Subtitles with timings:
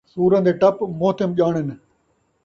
[0.11, 1.67] سوّراں دے ٹپ مہتم ڄاݨݨ